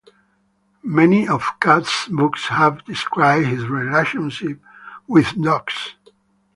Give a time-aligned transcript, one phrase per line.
[0.81, 4.59] Many of Katz' books have described his relationships
[5.07, 5.93] with dogs.